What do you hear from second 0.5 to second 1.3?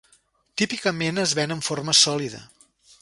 Típicament